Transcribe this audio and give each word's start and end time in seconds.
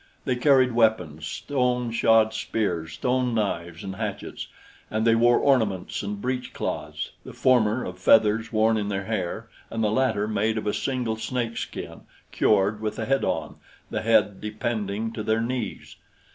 They 0.25 0.35
carried 0.35 0.71
weapons, 0.71 1.27
stone 1.27 1.91
shod 1.91 2.33
spears, 2.33 2.93
stone 2.93 3.35
knives, 3.35 3.83
and 3.83 3.97
hatchets 3.97 4.47
and 4.89 5.05
they 5.05 5.13
wore 5.13 5.37
ornaments 5.37 6.01
and 6.01 6.19
breech 6.19 6.53
cloths 6.53 7.11
the 7.23 7.33
former 7.33 7.85
of 7.85 7.99
feathers 7.99 8.51
worn 8.51 8.77
in 8.77 8.87
their 8.87 9.05
hair 9.05 9.47
and 9.69 9.83
the 9.83 9.91
latter 9.91 10.27
made 10.27 10.57
of 10.57 10.65
a 10.65 10.73
single 10.73 11.17
snake 11.17 11.55
skin 11.55 12.01
cured 12.31 12.81
with 12.81 12.95
the 12.95 13.05
head 13.05 13.23
on, 13.23 13.57
the 13.91 14.01
head 14.01 14.41
depending 14.41 15.11
to 15.13 15.21
their 15.21 15.39
knees. 15.39 15.97